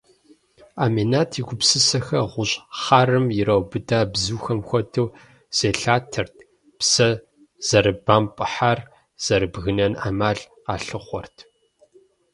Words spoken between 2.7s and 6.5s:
хъарым ираубыда бзухэм хуэдэу зелъатэрт,